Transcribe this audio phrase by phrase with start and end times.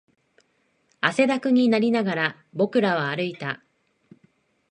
[0.99, 3.61] 汗だくになりながら、僕らは歩いた